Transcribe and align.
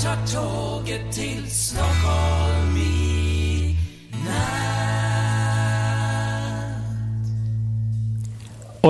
Tar 0.00 0.16
tåget 0.26 1.12
till 1.12 1.50
Stockholm 1.50 2.76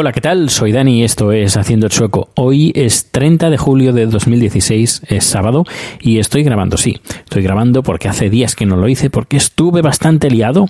Hola, 0.00 0.12
¿qué 0.12 0.20
tal? 0.20 0.48
Soy 0.48 0.70
Dani 0.70 1.00
y 1.00 1.02
esto 1.02 1.32
es 1.32 1.56
Haciendo 1.56 1.86
el 1.86 1.92
Sueco. 1.92 2.28
Hoy 2.36 2.70
es 2.76 3.10
30 3.10 3.50
de 3.50 3.56
julio 3.56 3.92
de 3.92 4.06
2016, 4.06 5.02
es 5.08 5.24
sábado, 5.24 5.64
y 6.00 6.20
estoy 6.20 6.44
grabando, 6.44 6.76
sí. 6.76 7.00
Estoy 7.08 7.42
grabando 7.42 7.82
porque 7.82 8.06
hace 8.06 8.30
días 8.30 8.54
que 8.54 8.64
no 8.64 8.76
lo 8.76 8.86
hice, 8.86 9.10
porque 9.10 9.36
estuve 9.36 9.82
bastante 9.82 10.30
liado 10.30 10.66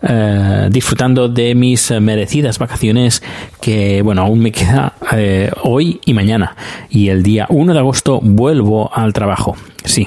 eh, 0.00 0.70
disfrutando 0.72 1.28
de 1.28 1.54
mis 1.54 1.90
merecidas 2.00 2.58
vacaciones 2.58 3.22
que, 3.60 4.00
bueno, 4.00 4.22
aún 4.22 4.40
me 4.40 4.50
queda 4.50 4.94
eh, 5.12 5.52
hoy 5.62 6.00
y 6.06 6.14
mañana. 6.14 6.56
Y 6.88 7.10
el 7.10 7.22
día 7.22 7.44
1 7.50 7.74
de 7.74 7.78
agosto 7.80 8.18
vuelvo 8.22 8.90
al 8.94 9.12
trabajo. 9.12 9.56
Sí, 9.84 10.06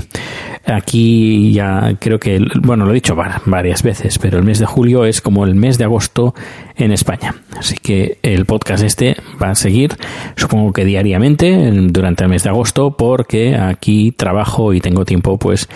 aquí 0.66 1.52
ya 1.52 1.95
creo 2.00 2.19
que, 2.19 2.39
bueno, 2.61 2.86
lo 2.86 2.92
he 2.92 2.95
dicho 2.95 3.16
varias 3.45 3.83
veces, 3.83 4.17
pero 4.19 4.38
el 4.38 4.44
mes 4.44 4.59
de 4.59 4.66
julio 4.66 5.06
es 5.06 5.22
como 5.22 5.45
el 5.45 5.56
mes 5.56 5.78
de 5.78 5.83
agosto 5.83 6.33
en 6.75 6.92
España. 6.92 7.36
Así 7.58 7.75
que 7.78 8.17
el 8.23 8.45
podcast 8.45 8.84
este 8.84 9.17
va 9.41 9.52
a 9.52 9.56
seguir, 9.56 9.95
supongo 10.36 10.72
que 10.72 10.86
diariamente 10.86 11.72
durante 11.89 12.23
el 12.23 12.30
mes 12.30 12.44
de 12.44 12.50
agosto, 12.50 12.95
porque 12.97 13.56
aquí 13.56 14.11
trabajo 14.11 14.73
y 14.73 14.81
tengo 14.81 15.06
tiempo 15.06 15.38
pues 15.38 15.67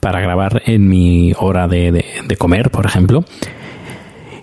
para 0.00 0.20
grabar 0.20 0.62
en 0.66 0.88
mi 0.88 1.32
hora 1.38 1.66
de, 1.68 2.04
comer, 2.38 2.70
por 2.70 2.86
ejemplo 2.86 3.24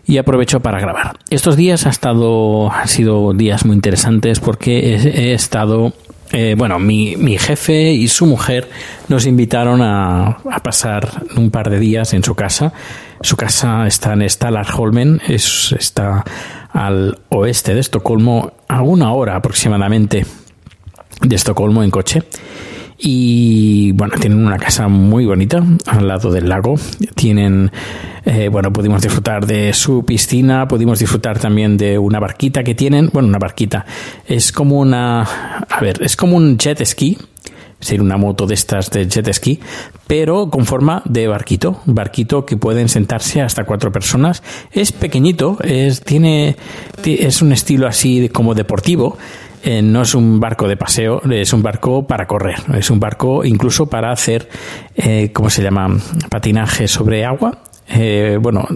y 0.05 0.17
aprovecho 0.17 0.59
para 0.59 0.81
grabar. 0.81 1.17
Estos 1.29 1.55
días 1.55 1.85
ha 1.85 1.89
estado, 1.89 2.69
han 2.69 2.89
sido 2.89 3.31
días 3.31 3.65
muy 3.65 3.73
interesantes 3.73 4.41
porque 4.41 4.95
he 4.95 5.33
estado 5.33 5.93
eh, 6.35 6.55
bueno, 6.57 6.79
mi, 6.79 7.15
mi, 7.15 7.37
jefe 7.37 7.91
y 7.91 8.07
su 8.07 8.25
mujer 8.25 8.67
nos 9.07 9.27
invitaron 9.27 9.83
a, 9.83 10.39
pasar 10.63 11.07
un 11.37 11.51
par 11.51 11.69
de 11.69 11.77
días 11.77 12.13
en 12.15 12.23
su 12.23 12.33
casa. 12.33 12.73
Su 13.21 13.37
casa 13.37 13.85
está 13.85 14.13
en 14.13 14.27
Stalarholmen, 14.27 15.21
es, 15.27 15.75
está 15.77 16.25
al 16.71 17.19
oeste 17.29 17.75
de 17.75 17.81
Estocolmo, 17.81 18.51
a 18.67 18.81
una 18.81 19.13
hora 19.13 19.35
aproximadamente 19.35 20.25
de 21.21 21.35
Estocolmo 21.35 21.83
en 21.83 21.91
coche. 21.91 22.23
Y 23.05 23.91
bueno, 23.91 24.15
tienen 24.17 24.45
una 24.45 24.57
casa 24.57 24.87
muy 24.87 25.25
bonita 25.25 25.61
al 25.87 26.07
lado 26.07 26.31
del 26.31 26.47
lago. 26.47 26.75
Tienen, 27.15 27.69
eh, 28.23 28.47
bueno, 28.47 28.71
pudimos 28.71 29.01
disfrutar 29.01 29.45
de 29.45 29.73
su 29.73 30.05
piscina, 30.05 30.69
pudimos 30.69 30.99
disfrutar 30.99 31.37
también 31.37 31.75
de 31.75 31.97
una 31.97 32.21
barquita 32.21 32.63
que 32.63 32.75
tienen. 32.75 33.09
Bueno, 33.11 33.27
una 33.27 33.39
barquita. 33.39 33.85
Es 34.25 34.53
como 34.53 34.79
una, 34.79 35.21
a 35.21 35.81
ver, 35.81 36.01
es 36.01 36.15
como 36.15 36.37
un 36.37 36.57
jet 36.57 36.81
ski, 36.85 37.17
ser 37.81 38.01
una 38.01 38.15
moto 38.15 38.47
de 38.47 38.53
estas 38.53 38.89
de 38.89 39.05
jet 39.05 39.33
ski, 39.33 39.59
pero 40.07 40.49
con 40.49 40.65
forma 40.65 41.01
de 41.03 41.27
barquito, 41.27 41.81
barquito 41.85 42.45
que 42.45 42.55
pueden 42.55 42.87
sentarse 42.87 43.41
hasta 43.41 43.65
cuatro 43.65 43.91
personas. 43.91 44.41
Es 44.71 44.93
pequeñito, 44.93 45.57
es 45.61 45.99
tiene 46.03 46.55
es 47.03 47.41
un 47.41 47.51
estilo 47.51 47.85
así 47.85 48.29
como 48.29 48.55
deportivo 48.55 49.17
eh, 49.63 49.81
no 49.81 50.01
es 50.01 50.13
un 50.13 50.39
barco 50.39 50.67
de 50.67 50.75
paseo, 50.75 51.21
es 51.31 51.53
un 51.53 51.63
barco 51.63 52.05
para 52.05 52.27
correr, 52.27 52.57
es 52.77 52.89
un 52.89 52.99
barco 52.99 53.45
incluso 53.45 53.87
para 53.87 54.11
hacer, 54.11 54.49
eh, 54.95 55.31
¿cómo 55.33 55.49
se 55.49 55.63
llama? 55.63 55.97
Patinaje 56.29 56.87
sobre 56.87 57.23
agua. 57.23 57.59
Eh, 57.89 58.37
bueno, 58.41 58.67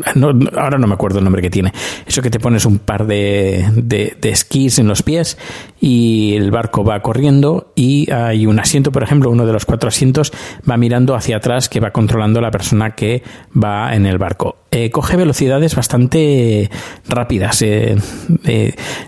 ahora 0.55 0.77
no 0.77 0.87
me 0.87 0.93
acuerdo 0.93 1.19
el 1.19 1.23
nombre 1.23 1.41
que 1.41 1.49
tiene. 1.49 1.73
Eso 2.05 2.21
que 2.21 2.29
te 2.29 2.39
pones 2.39 2.65
un 2.65 2.79
par 2.79 3.05
de, 3.05 3.65
de, 3.75 4.17
esquís 4.29 4.79
en 4.79 4.87
los 4.87 5.03
pies 5.03 5.37
y 5.79 6.35
el 6.35 6.51
barco 6.51 6.83
va 6.83 7.01
corriendo 7.01 7.71
y 7.75 8.11
hay 8.11 8.45
un 8.45 8.59
asiento, 8.59 8.91
por 8.91 9.03
ejemplo, 9.03 9.29
uno 9.29 9.45
de 9.45 9.53
los 9.53 9.65
cuatro 9.65 9.89
asientos 9.89 10.31
va 10.69 10.77
mirando 10.77 11.15
hacia 11.15 11.37
atrás 11.37 11.69
que 11.69 11.79
va 11.79 11.91
controlando 11.91 12.41
la 12.41 12.51
persona 12.51 12.91
que 12.91 13.23
va 13.55 13.95
en 13.95 14.05
el 14.05 14.17
barco. 14.17 14.57
Eh, 14.71 14.91
coge 14.91 15.15
velocidades 15.15 15.75
bastante 15.75 16.69
rápidas. 17.07 17.61
Eh, 17.61 17.95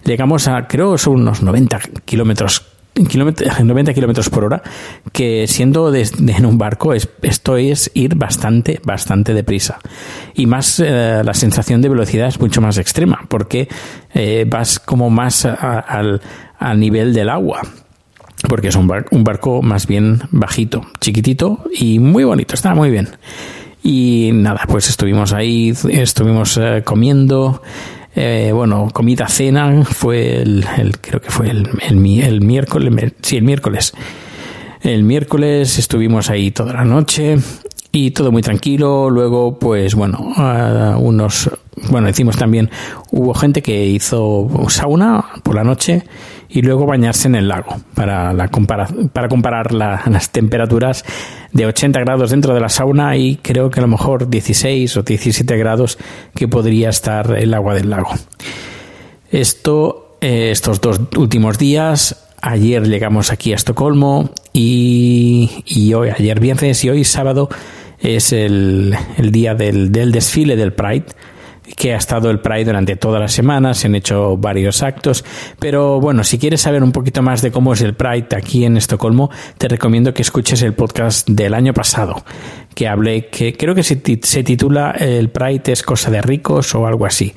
llegamos 0.06 0.48
a, 0.48 0.68
creo, 0.68 0.98
son 0.98 1.16
unos 1.16 1.44
90 1.44 1.80
kilómetros 2.06 2.69
90 3.04 3.94
kilómetros 3.94 4.30
por 4.30 4.46
hora, 4.46 4.62
que 5.12 5.48
siendo 5.48 5.94
en 5.94 6.46
un 6.46 6.58
barco, 6.58 6.94
esto 6.94 7.58
es 7.58 7.92
ir 7.94 8.16
bastante, 8.16 8.80
bastante 8.84 9.34
deprisa. 9.34 9.80
Y 10.36 10.46
más 10.46 10.80
eh, 10.80 11.22
la 11.24 11.34
sensación 11.34 11.82
de 11.82 11.90
velocidad 11.90 12.28
es 12.28 12.40
mucho 12.40 12.62
más 12.62 12.78
extrema, 12.78 13.26
porque 13.28 13.68
eh, 14.14 14.46
vas 14.48 14.80
como 14.80 15.10
más 15.10 15.46
al, 15.46 16.22
nivel 16.76 17.14
del 17.14 17.30
agua 17.30 17.62
porque 18.48 18.70
es 18.70 18.76
un 18.76 18.88
barco, 18.88 19.16
un 19.16 19.26
barco, 19.26 19.62
más 19.62 19.86
bien 19.86 20.22
bajito, 20.31 20.86
chiquitito 21.02 21.66
y 21.74 22.00
muy 22.00 22.24
bonito, 22.24 22.56
está 22.56 22.74
muy 22.74 22.90
bien. 22.90 23.10
Y 23.84 24.31
nada, 24.34 24.62
pues 24.68 24.90
estuvimos 24.90 25.34
ahí, 25.34 25.74
estuvimos 25.90 26.58
eh, 26.58 26.81
comiendo, 26.86 27.62
eh, 28.16 28.52
bueno, 28.53 28.90
comida 28.92 29.28
cena 29.28 29.84
fue 29.86 30.42
el, 30.42 30.66
creo 31.02 31.22
que 31.22 31.30
fue 31.30 31.50
el, 31.50 31.70
el, 31.81 32.42
miércoles, 32.42 33.14
sí, 33.22 33.38
el 33.38 33.44
miércoles. 33.44 33.94
El 34.81 35.03
miércoles 35.03 35.78
estuvimos 35.78 36.30
ahí 36.30 36.52
toda 36.52 36.74
la 36.74 36.86
noche 36.86 37.38
y 37.92 38.12
todo 38.12 38.31
muy 38.31 38.42
tranquilo. 38.42 39.09
Luego, 39.09 39.59
pues 39.59 39.96
bueno, 39.96 40.34
unos, 40.98 41.50
bueno, 41.90 42.09
hicimos 42.09 42.38
también, 42.38 42.69
hubo 43.12 43.34
gente 43.34 43.62
que 43.62 43.85
hizo 43.85 44.47
sauna 44.69 45.25
por 45.44 45.56
la 45.56 45.63
noche 45.63 46.03
y 46.50 46.62
luego 46.62 46.85
bañarse 46.85 47.28
en 47.28 47.35
el 47.35 47.47
lago 47.47 47.78
para, 47.94 48.34
la 48.34 48.50
para 49.13 49.28
comparar 49.29 49.72
las 49.72 50.31
temperaturas 50.31 51.06
de 51.53 51.66
80 51.66 52.00
grados 52.00 52.31
dentro 52.31 52.53
de 52.53 52.59
la 52.59 52.69
sauna 52.69 53.16
y 53.18 53.38
creo 53.38 53.69
que 53.69 53.79
a 53.79 53.84
lo 53.84 53.88
mejor 53.88 54.29
16 54.29 54.97
o 54.97 55.03
17 55.03 55.57
grados 55.57 55.97
que 56.35 56.47
podría 56.47 56.89
estar 56.89 57.38
el 57.38 57.53
agua 57.53 57.75
del 57.75 57.89
lago. 57.89 58.09
Esto, 59.31 60.18
eh, 60.22 60.50
estos 60.51 60.81
dos 60.81 61.00
últimos 61.16 61.59
días, 61.59 62.28
ayer 62.41 62.88
llegamos 62.88 63.31
aquí 63.31 63.53
a 63.53 63.56
Estocolmo 63.56 64.31
y, 64.54 65.94
hoy, 65.95 66.09
ayer 66.09 66.39
viernes 66.39 66.83
y 66.83 66.89
hoy 66.89 67.04
sábado 67.04 67.50
es 68.00 68.33
el, 68.33 68.95
día 69.31 69.54
del, 69.54 69.92
del 69.92 70.12
desfile 70.12 70.56
del 70.56 70.74
Pride 70.74 71.06
que 71.75 71.94
ha 71.94 71.98
estado 71.98 72.30
el 72.30 72.39
Pride 72.39 72.66
durante 72.66 72.95
toda 72.95 73.19
la 73.19 73.27
semana, 73.27 73.74
se 73.74 73.88
han 73.88 73.95
hecho 73.95 74.38
varios 74.38 74.83
actos, 74.83 75.24
pero 75.60 76.00
bueno, 76.00 76.24
si 76.24 76.38
quieres 76.38 76.62
saber 76.62 76.83
un 76.83 76.92
poquito 76.92 77.21
más 77.21 77.42
de 77.42 77.51
cómo 77.51 77.74
es 77.74 77.81
el 77.81 77.94
Pride 77.94 78.27
aquí 78.36 78.66
en 78.66 78.77
Estocolmo, 78.77 79.30
te 79.57 79.68
recomiendo 79.68 80.13
que 80.13 80.21
escuches 80.21 80.62
el 80.62 80.74
podcast 80.74 81.27
del 81.27 81.54
año 81.54 81.74
pasado, 81.74 82.24
que 82.74 82.88
hablé, 82.88 83.27
que 83.27 83.54
creo 83.54 83.75
que 83.75 83.83
se, 83.83 83.95
titula 83.95 84.92
El 84.92 85.30
Pride 85.30 85.71
es 85.71 85.83
cosa 85.83 86.12
de 86.12 86.21
ricos 86.21 86.74
o 86.75 86.86
algo 86.88 87.06
así. 87.06 87.33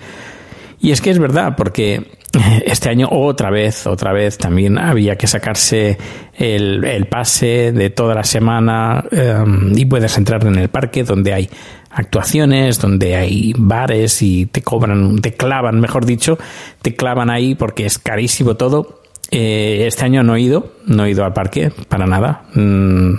Y 0.80 0.90
es 0.90 1.00
que 1.00 1.10
es 1.10 1.18
verdad, 1.18 1.54
porque 1.56 2.02
este 2.66 2.88
año 2.88 3.08
otra 3.10 3.50
vez, 3.50 3.86
otra 3.86 4.12
vez 4.12 4.38
también 4.38 4.78
había 4.78 5.16
que 5.16 5.26
sacarse 5.26 5.96
el, 6.34 7.06
pase 7.08 7.72
de 7.72 7.90
toda 7.90 8.14
la 8.14 8.24
semana 8.24 9.04
em, 9.10 9.76
y 9.76 9.84
puedes 9.84 10.16
entrar 10.16 10.44
en 10.46 10.56
el 10.56 10.68
parque 10.68 11.04
donde 11.04 11.32
hay 11.32 11.50
actuaciones, 11.92 12.80
donde 12.80 13.16
hay 13.16 13.52
bares 13.56 14.22
y 14.22 14.46
te 14.46 14.62
cobran, 14.62 15.20
te 15.20 15.34
clavan, 15.34 15.80
mejor 15.80 16.06
dicho, 16.06 16.38
te 16.80 16.94
clavan 16.94 17.30
ahí 17.30 17.54
porque 17.54 17.86
es 17.86 17.98
carísimo 17.98 18.56
todo. 18.56 19.02
Eh, 19.30 19.86
este 19.86 20.04
año 20.04 20.22
no 20.22 20.36
he 20.36 20.42
ido, 20.42 20.72
no 20.86 21.04
he 21.04 21.10
ido 21.10 21.24
al 21.24 21.32
parque 21.32 21.72
para 21.88 22.06
nada. 22.06 22.44
Mm, 22.54 23.14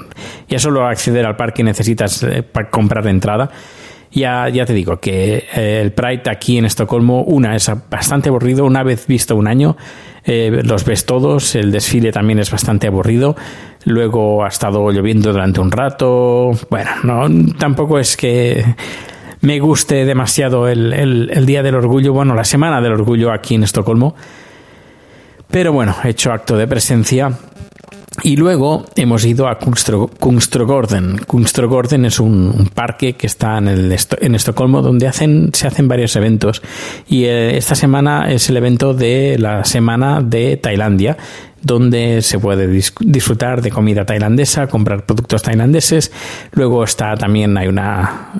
ya 0.47 0.59
solo 0.59 0.85
acceder 0.85 1.25
al 1.25 1.35
parque 1.35 1.63
necesitas 1.63 2.21
eh, 2.23 2.43
para 2.43 2.69
comprar 2.69 3.07
entrada. 3.07 3.49
Ya, 4.13 4.47
ya 4.49 4.65
te 4.65 4.73
digo 4.73 4.99
que 4.99 5.45
eh, 5.55 5.81
el 5.81 5.91
Pride 5.91 6.29
aquí 6.29 6.57
en 6.57 6.65
Estocolmo, 6.65 7.23
una, 7.23 7.55
es 7.55 7.71
bastante 7.89 8.29
aburrido. 8.29 8.65
Una 8.65 8.83
vez 8.83 9.07
visto 9.07 9.35
un 9.35 9.47
año, 9.47 9.75
los 10.25 10.85
ves 10.85 11.05
todos. 11.05 11.55
El 11.55 11.71
desfile 11.71 12.11
también 12.11 12.39
es 12.39 12.51
bastante 12.51 12.87
aburrido. 12.87 13.35
Luego 13.85 14.45
ha 14.45 14.47
estado 14.47 14.89
lloviendo 14.91 15.31
durante 15.31 15.59
un 15.59 15.71
rato. 15.71 16.51
Bueno, 16.69 16.91
no, 17.03 17.53
tampoco 17.57 17.99
es 17.99 18.15
que 18.15 18.63
me 19.41 19.59
guste 19.59 20.05
demasiado 20.05 20.69
el, 20.69 20.93
el 20.93 21.45
Día 21.45 21.63
del 21.63 21.75
Orgullo, 21.75 22.13
bueno, 22.13 22.33
la 22.35 22.45
Semana 22.45 22.81
del 22.81 22.93
Orgullo 22.93 23.31
aquí 23.31 23.55
en 23.55 23.63
Estocolmo. 23.63 24.15
Pero 25.53 25.73
bueno, 25.73 25.95
he 26.03 26.09
hecho 26.09 26.31
acto 26.31 26.57
de 26.57 26.67
presencia. 26.67 27.31
Y 28.21 28.35
luego 28.35 28.85
hemos 28.95 29.25
ido 29.25 29.47
a 29.47 29.57
Kungstrogården. 29.57 31.17
Kungstrogården 31.25 32.05
es 32.05 32.19
un, 32.19 32.69
parque 32.73 33.13
que 33.13 33.25
está 33.25 33.57
en, 33.57 33.67
el, 33.67 33.97
en 34.21 34.35
Estocolmo 34.35 34.81
donde 34.81 35.07
hacen, 35.07 35.49
se 35.53 35.67
hacen 35.67 35.87
varios 35.87 36.15
eventos. 36.15 36.61
Y 37.07 37.25
eh, 37.25 37.57
esta 37.57 37.75
semana 37.75 38.31
es 38.31 38.49
el 38.49 38.57
evento 38.57 38.93
de 38.93 39.37
la 39.39 39.65
semana 39.65 40.21
de 40.21 40.57
Tailandia, 40.57 41.17
donde 41.61 42.21
se 42.21 42.37
puede 42.37 42.67
disfrutar 42.67 43.61
de 43.61 43.71
comida 43.71 44.05
tailandesa, 44.05 44.67
comprar 44.67 45.05
productos 45.05 45.41
tailandeses. 45.41 46.11
Luego 46.51 46.83
está 46.83 47.15
también, 47.15 47.57
hay 47.57 47.67
una... 47.67 48.31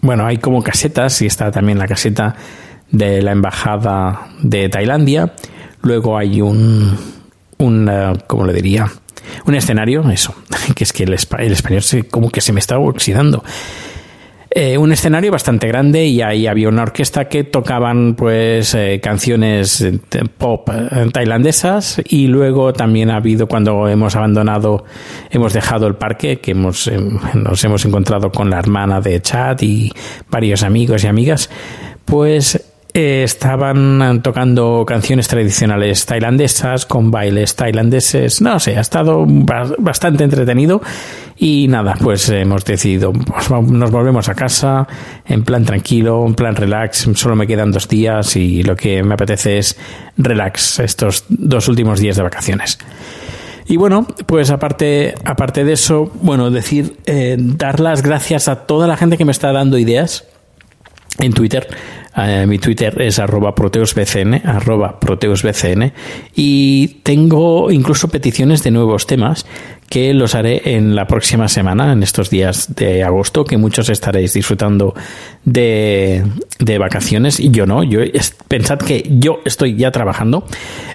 bueno, 0.00 0.26
hay 0.26 0.38
como 0.38 0.62
casetas 0.62 1.20
y 1.22 1.26
está 1.26 1.50
también 1.50 1.78
la 1.78 1.88
caseta 1.88 2.36
de 2.90 3.20
la 3.20 3.32
Embajada 3.32 4.28
de 4.42 4.68
Tailandia 4.68 5.32
Luego 5.84 6.16
hay 6.16 6.40
un, 6.40 6.96
un 7.64 7.88
eh, 7.88 8.12
¿cómo 8.26 8.44
le 8.44 8.52
diría? 8.52 8.90
Un 9.46 9.54
escenario, 9.54 10.08
eso, 10.10 10.34
que 10.74 10.84
es 10.84 10.92
que 10.92 11.04
el, 11.04 11.14
español 11.14 11.82
se, 11.82 12.04
como 12.04 12.30
que 12.30 12.40
se 12.40 12.52
me 12.52 12.60
está 12.60 12.78
oxidando. 12.78 13.42
Eh, 14.56 14.78
un 14.78 14.92
escenario 14.92 15.32
bastante 15.32 15.66
grande 15.66 16.06
y 16.06 16.22
ahí 16.22 16.46
había 16.46 16.68
una 16.68 16.82
orquesta 16.82 17.28
que 17.28 17.42
tocaban 17.42 18.14
pues 18.14 18.72
eh, 18.74 19.00
canciones 19.02 19.84
pop 20.38 20.70
tailandesas 21.12 22.00
y 22.04 22.28
luego 22.28 22.72
también 22.72 23.10
ha 23.10 23.16
habido 23.16 23.48
cuando 23.48 23.88
hemos 23.88 24.14
abandonado 24.14 24.84
hemos 25.32 25.54
dejado 25.54 25.88
el 25.88 25.96
parque 25.96 26.38
que 26.38 26.52
hemos 26.52 26.88
nos 27.34 27.64
hemos 27.64 27.84
encontrado 27.84 28.30
con 28.30 28.48
la 28.48 28.60
hermana 28.60 29.00
de 29.00 29.20
Chad 29.20 29.60
y 29.62 29.90
varios 30.30 30.62
amigos 30.62 31.02
y 31.02 31.08
amigas 31.08 31.50
pues 32.04 32.73
eh, 32.96 33.24
estaban 33.24 34.22
tocando 34.22 34.84
canciones 34.86 35.26
tradicionales 35.26 36.06
tailandesas 36.06 36.86
con 36.86 37.10
bailes 37.10 37.56
tailandeses. 37.56 38.40
No 38.40 38.60
sé, 38.60 38.76
ha 38.76 38.80
estado 38.80 39.24
bastante 39.26 40.22
entretenido 40.22 40.80
y 41.36 41.66
nada, 41.66 41.96
pues 42.00 42.28
hemos 42.28 42.64
decidido, 42.64 43.12
pues 43.12 43.50
nos 43.50 43.90
volvemos 43.90 44.28
a 44.28 44.36
casa 44.36 44.86
en 45.26 45.42
plan 45.42 45.64
tranquilo, 45.64 46.24
en 46.24 46.34
plan 46.34 46.54
relax. 46.54 47.08
Solo 47.14 47.34
me 47.34 47.48
quedan 47.48 47.72
dos 47.72 47.88
días 47.88 48.36
y 48.36 48.62
lo 48.62 48.76
que 48.76 49.02
me 49.02 49.14
apetece 49.14 49.58
es 49.58 49.76
relax 50.16 50.78
estos 50.78 51.24
dos 51.28 51.66
últimos 51.66 51.98
días 51.98 52.16
de 52.16 52.22
vacaciones. 52.22 52.78
Y 53.66 53.76
bueno, 53.76 54.06
pues 54.26 54.50
aparte, 54.50 55.14
aparte 55.24 55.64
de 55.64 55.72
eso, 55.72 56.12
bueno, 56.22 56.52
decir, 56.52 56.98
eh, 57.06 57.36
dar 57.40 57.80
las 57.80 58.02
gracias 58.02 58.46
a 58.46 58.66
toda 58.66 58.86
la 58.86 58.96
gente 58.96 59.16
que 59.16 59.24
me 59.24 59.32
está 59.32 59.50
dando 59.50 59.78
ideas 59.78 60.26
en 61.18 61.32
Twitter 61.32 61.66
eh, 62.16 62.46
mi 62.46 62.58
Twitter 62.58 63.00
es 63.02 63.18
arroba 63.18 63.54
proteusbcn, 63.54 64.46
arroba 64.46 64.98
proteusbcn, 65.00 65.92
y 66.34 67.00
tengo 67.02 67.70
incluso 67.70 68.08
peticiones 68.08 68.62
de 68.62 68.70
nuevos 68.70 69.06
temas 69.06 69.46
que 69.88 70.14
los 70.14 70.34
haré 70.34 70.76
en 70.76 70.96
la 70.96 71.06
próxima 71.06 71.48
semana, 71.48 71.92
en 71.92 72.02
estos 72.02 72.30
días 72.30 72.74
de 72.74 73.04
agosto, 73.04 73.44
que 73.44 73.56
muchos 73.56 73.88
estaréis 73.90 74.32
disfrutando 74.32 74.94
de, 75.44 76.24
de 76.58 76.78
vacaciones 76.78 77.38
y 77.38 77.50
yo 77.50 77.66
no. 77.66 77.82
Yo 77.82 78.00
pensad 78.48 78.78
que 78.78 79.06
yo 79.08 79.40
estoy 79.44 79.76
ya 79.76 79.90
trabajando. 79.90 80.46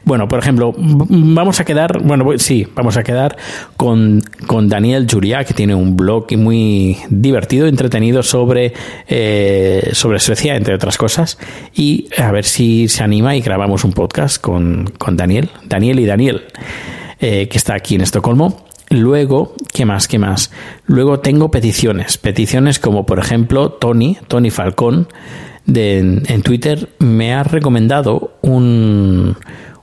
Bueno, 0.06 0.28
por 0.28 0.40
ejemplo, 0.40 0.74
vamos 0.78 1.60
a 1.60 1.66
quedar, 1.66 2.02
bueno, 2.02 2.26
sí, 2.38 2.68
vamos 2.76 2.98
a 2.98 3.04
quedar 3.04 3.38
con, 3.78 4.19
con 4.48 4.70
Daniel 4.70 5.08
Juria, 5.10 5.44
que 5.44 5.54
tiene 5.54 5.76
un 5.76 5.96
blog 5.96 6.32
muy 6.38 6.98
divertido, 7.10 7.68
entretenido 7.68 8.24
sobre, 8.24 8.74
eh, 9.08 9.90
sobre 9.94 10.20
Suecia, 10.20 10.56
entre 10.56 10.76
otras 10.76 10.98
cosas, 10.98 11.38
y 11.74 12.08
a 12.18 12.32
ver 12.32 12.46
si 12.46 12.88
se 12.88 13.04
anima 13.04 13.36
y 13.36 13.42
grabamos 13.42 13.84
un 13.84 13.94
podcast 13.94 14.42
con, 14.42 14.92
con 14.98 15.18
Daniel, 15.18 15.50
Daniel 15.66 16.00
y 16.00 16.06
Daniel, 16.06 16.44
eh, 17.20 17.48
que 17.50 17.58
está 17.58 17.76
aquí 17.76 17.96
en 17.96 18.02
Estocolmo. 18.02 18.66
Luego, 18.90 19.54
¿qué 19.72 19.86
más? 19.86 20.08
¿Qué 20.08 20.18
más? 20.18 20.52
Luego 20.88 21.20
tengo 21.20 21.52
peticiones. 21.52 22.18
Peticiones 22.18 22.80
como, 22.80 23.06
por 23.06 23.20
ejemplo, 23.20 23.72
Tony, 23.74 24.18
Tony 24.28 24.50
Falcón, 24.50 25.08
de, 25.66 26.00
en, 26.00 26.42
Twitter, 26.42 26.90
me 26.98 27.34
ha 27.34 27.44
recomendado 27.44 28.34
un, 28.42 29.38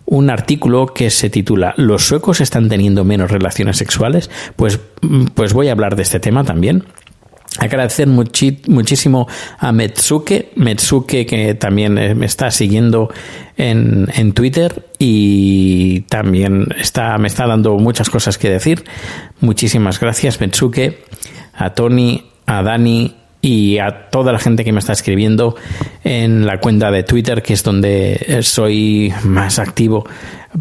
un 0.07 0.31
artículo 0.31 0.87
que 0.87 1.11
se 1.11 1.29
titula 1.31 1.75
¿Los 1.77 2.07
suecos 2.07 2.41
están 2.41 2.69
teniendo 2.69 3.05
menos 3.05 3.31
relaciones 3.31 3.77
sexuales? 3.77 4.31
Pues, 4.57 4.81
pues 5.35 5.53
voy 5.53 5.69
a 5.69 5.73
hablar 5.73 5.97
de 5.97 6.03
este 6.03 6.21
tema 6.21 6.45
también. 6.45 6.85
Agradecer 7.59 8.07
muchísimo 8.07 9.27
a 9.59 9.73
Metsuke, 9.73 10.53
Metsuke 10.57 11.25
que 11.25 11.55
también 11.55 11.97
eh, 11.97 12.15
me 12.15 12.27
está 12.27 12.51
siguiendo 12.51 13.11
en, 13.57 14.09
en, 14.15 14.33
Twitter 14.35 14.91
y 14.99 16.01
también 16.03 16.67
está, 16.79 17.17
me 17.17 17.29
está 17.29 17.47
dando 17.47 17.79
muchas 17.79 18.11
cosas 18.11 18.37
que 18.37 18.51
decir. 18.51 18.85
Muchísimas 19.41 19.99
gracias 19.99 20.39
Metsuke, 20.39 21.03
a 21.55 21.71
Tony, 21.71 22.27
a 22.45 22.63
Dani, 22.63 23.17
y 23.41 23.79
a 23.79 24.09
toda 24.11 24.33
la 24.33 24.39
gente 24.39 24.65
que 24.65 24.73
me 24.73 24.81
está 24.81 24.93
escribiendo 24.93 25.57
en 26.05 26.47
la 26.47 26.59
cuenta 26.59 26.91
de 26.91 27.03
Twitter, 27.03 27.43
que 27.43 27.53
es 27.53 27.63
donde 27.63 28.41
soy 28.43 29.13
más 29.25 29.59
activo 29.59 30.05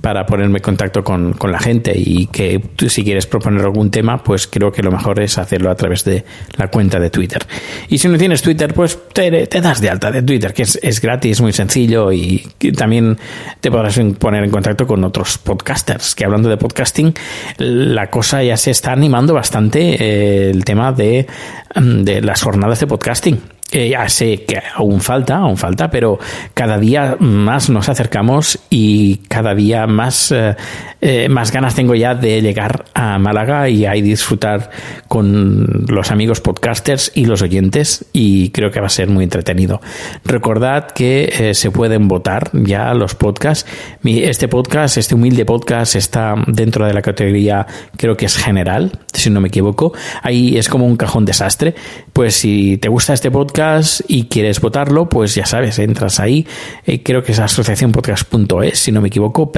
para 0.02 0.26
ponerme 0.26 0.58
en 0.60 0.64
contacto 0.64 1.04
con, 1.04 1.34
con, 1.34 1.52
la 1.52 1.60
gente 1.60 1.94
y 1.96 2.28
que 2.28 2.62
si 2.88 3.04
quieres 3.04 3.28
proponer 3.28 3.62
algún 3.62 3.92
tema, 3.92 4.24
pues 4.24 4.48
creo 4.48 4.72
que 4.72 4.84
lo 4.84 4.92
mejor 4.92 5.20
es 5.20 5.38
hacerlo 5.38 5.70
a 5.70 5.76
través 5.76 6.04
de 6.04 6.26
la 6.58 6.68
cuenta 6.68 7.00
de 7.00 7.10
Twitter. 7.10 7.46
Y 7.90 7.98
si 7.98 8.08
no 8.08 8.18
tienes 8.18 8.42
Twitter, 8.42 8.74
pues 8.74 8.98
te, 9.14 9.48
te 9.48 9.62
das 9.62 9.82
de 9.82 9.90
alta 9.90 10.12
de 10.12 10.22
Twitter, 10.22 10.54
que 10.54 10.64
es, 10.64 10.80
es 10.82 11.02
gratis, 11.02 11.42
muy 11.42 11.54
sencillo 11.54 12.12
y 12.12 12.48
también 12.78 13.18
te 13.62 13.72
podrás 13.72 14.00
poner 14.20 14.44
en 14.44 14.50
contacto 14.50 14.88
con 14.88 15.04
otros 15.04 15.38
podcasters, 15.38 16.16
que 16.16 16.26
hablando 16.26 16.50
de 16.50 16.58
podcasting, 16.58 17.14
la 17.58 18.10
cosa 18.10 18.44
ya 18.44 18.58
se 18.58 18.72
está 18.72 18.92
animando 18.92 19.34
bastante 19.34 19.96
eh, 20.00 20.50
el 20.50 20.66
tema 20.66 20.92
de, 20.92 21.28
de 21.76 22.22
las 22.22 22.42
jornadas 22.42 22.80
de 22.80 22.88
podcasting 22.88 23.55
ya 23.76 24.08
sé 24.10 24.44
que 24.46 24.62
aún 24.76 25.02
falta, 25.02 25.38
aún 25.38 25.58
falta, 25.58 25.90
pero 25.90 26.18
cada 26.54 26.78
día 26.78 27.18
más 27.20 27.70
nos 27.70 27.90
acercamos 27.90 28.60
y 28.70 29.18
cada 29.28 29.54
día 29.54 29.86
más, 29.88 30.32
eh, 30.32 30.56
eh, 31.02 31.28
más 31.30 31.52
ganas 31.52 31.76
tengo 31.76 31.96
ya 31.96 32.16
de 32.16 32.42
llegar 32.42 32.86
a 32.94 33.20
Málaga 33.20 33.70
y 33.70 33.86
ahí 33.86 34.02
disfrutar 34.02 34.70
con 35.08 35.86
los 35.88 36.12
amigos 36.12 36.42
podcasters 36.42 37.12
y 37.16 37.26
los 37.26 37.42
oyentes 37.42 38.06
y 38.14 38.50
creo 38.52 38.72
que 38.72 38.80
va 38.80 38.88
a 38.88 38.90
ser 38.90 39.10
muy 39.10 39.24
entretenido. 39.24 39.82
Recordad 40.24 40.92
que 40.92 41.30
eh, 41.38 41.54
se 41.54 41.72
pueden 41.72 42.08
votar 42.08 42.50
ya 42.54 42.94
los 42.94 43.16
podcasts. 43.16 43.70
este 44.04 44.48
podcast, 44.48 44.98
este 44.98 45.16
humilde 45.16 45.46
podcast 45.46 45.96
está 45.96 46.36
dentro 46.48 46.86
de 46.86 46.94
la 46.94 47.02
categoría, 47.02 47.68
creo 47.98 48.16
que 48.16 48.26
es 48.26 48.38
general, 48.38 48.92
si 49.14 49.30
no 49.30 49.42
me 49.42 49.50
equivoco. 49.50 49.94
Ahí 50.22 50.58
es 50.58 50.70
como 50.70 50.86
un 50.86 50.98
cajón 50.98 51.26
desastre. 51.26 51.76
Pues 52.14 52.36
si 52.36 52.78
te 52.78 52.88
gusta 52.88 53.14
este 53.14 53.32
podcast, 53.32 53.65
y 54.08 54.26
quieres 54.26 54.62
votarlo, 54.62 55.10
pues 55.10 55.36
ya 55.36 55.46
sabes, 55.46 55.80
entras 55.80 56.20
ahí, 56.20 56.46
eh, 56.86 57.02
creo 57.04 57.24
que 57.24 57.32
es 57.32 57.40
asociacionpodcast.es, 57.40 58.80
si 58.80 58.92
no 58.92 59.02
me 59.02 59.08
equivoco, 59.08 59.52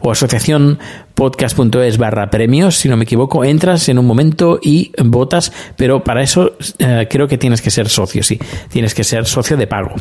o 0.00 0.10
asociacionpodcast.es 0.10 1.98
barra 1.98 2.30
premios, 2.30 2.76
si 2.76 2.88
no 2.88 2.96
me 2.96 3.04
equivoco, 3.04 3.44
entras 3.44 3.88
en 3.88 3.98
un 3.98 4.06
momento 4.06 4.58
y 4.62 4.92
votas, 5.04 5.52
pero 5.76 6.04
para 6.04 6.22
eso 6.22 6.56
eh, 6.78 7.06
creo 7.10 7.26
que 7.26 7.38
tienes 7.38 7.60
que 7.60 7.70
ser 7.70 7.88
socio, 7.88 8.22
sí, 8.22 8.38
tienes 8.70 8.94
que 8.94 9.04
ser 9.04 9.26
socio 9.26 9.56
de 9.56 9.66
pago. 9.66 9.94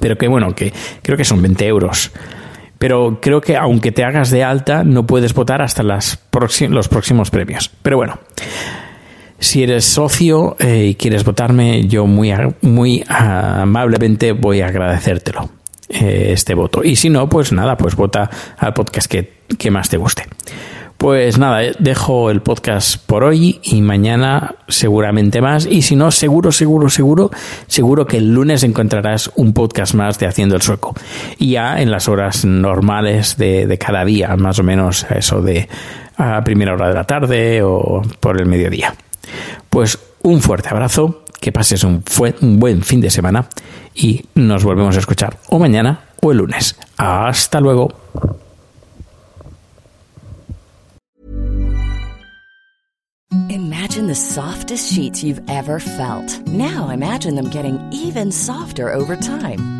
Pero 0.00 0.16
que 0.16 0.28
bueno, 0.28 0.54
que 0.54 0.72
creo 1.02 1.16
que 1.16 1.24
son 1.24 1.42
20 1.42 1.66
euros 1.66 2.10
pero 2.78 3.18
creo 3.20 3.42
que 3.42 3.58
aunque 3.58 3.92
te 3.92 4.04
hagas 4.04 4.30
de 4.30 4.42
alta 4.42 4.84
no 4.84 5.06
puedes 5.06 5.34
votar 5.34 5.60
hasta 5.60 5.82
las 5.82 6.18
los 6.70 6.88
próximos 6.88 7.30
premios. 7.30 7.70
Pero 7.82 7.98
bueno, 7.98 8.18
si 9.40 9.62
eres 9.62 9.86
socio 9.86 10.56
eh, 10.60 10.86
y 10.90 10.94
quieres 10.94 11.24
votarme, 11.24 11.86
yo 11.88 12.06
muy, 12.06 12.32
muy 12.60 13.02
amablemente 13.08 14.32
voy 14.32 14.60
a 14.60 14.68
agradecértelo 14.68 15.48
eh, 15.88 16.30
este 16.32 16.54
voto. 16.54 16.84
Y 16.84 16.94
si 16.94 17.08
no, 17.10 17.28
pues 17.28 17.50
nada, 17.50 17.76
pues 17.76 17.96
vota 17.96 18.30
al 18.58 18.74
podcast 18.74 19.10
que, 19.10 19.40
que 19.58 19.70
más 19.70 19.88
te 19.88 19.96
guste. 19.96 20.24
Pues 20.98 21.38
nada, 21.38 21.64
eh, 21.64 21.74
dejo 21.78 22.30
el 22.30 22.42
podcast 22.42 23.02
por 23.06 23.24
hoy 23.24 23.58
y 23.62 23.80
mañana 23.80 24.56
seguramente 24.68 25.40
más. 25.40 25.64
Y 25.64 25.80
si 25.80 25.96
no, 25.96 26.10
seguro, 26.10 26.52
seguro, 26.52 26.90
seguro, 26.90 27.30
seguro 27.66 28.06
que 28.06 28.18
el 28.18 28.34
lunes 28.34 28.62
encontrarás 28.62 29.30
un 29.36 29.54
podcast 29.54 29.94
más 29.94 30.18
de 30.18 30.26
Haciendo 30.26 30.54
el 30.54 30.60
Sueco. 30.60 30.94
Y 31.38 31.52
ya 31.52 31.80
en 31.80 31.90
las 31.90 32.08
horas 32.08 32.44
normales 32.44 33.38
de, 33.38 33.66
de 33.66 33.78
cada 33.78 34.04
día, 34.04 34.36
más 34.36 34.58
o 34.58 34.62
menos 34.62 35.06
eso 35.08 35.40
de 35.40 35.66
a 36.18 36.44
primera 36.44 36.74
hora 36.74 36.88
de 36.88 36.94
la 36.94 37.04
tarde 37.04 37.62
o 37.62 38.02
por 38.20 38.38
el 38.38 38.46
mediodía. 38.46 38.94
Pues 39.68 39.98
un 40.22 40.40
fuerte 40.40 40.68
abrazo, 40.68 41.24
que 41.40 41.52
pases 41.52 41.84
un, 41.84 42.04
un 42.42 42.60
buen 42.60 42.82
fin 42.82 43.00
de 43.00 43.10
semana 43.10 43.48
y 43.94 44.26
nos 44.34 44.64
volvemos 44.64 44.96
a 44.96 45.00
escuchar 45.00 45.38
o 45.48 45.58
mañana 45.58 46.00
o 46.20 46.32
el 46.32 46.38
lunes. 46.38 46.76
Hasta 46.96 47.60
luego. 47.60 47.88
Imagine 53.48 54.06
the 54.06 54.14
softest 54.14 54.92
sheets 54.92 55.22
you've 55.24 55.40
ever 55.48 55.80
felt. 55.80 56.46
Now 56.46 56.90
imagine 56.90 57.34
them 57.34 57.48
getting 57.48 57.78
even 57.92 58.30
softer 58.30 58.92
over 58.92 59.16
time. 59.16 59.79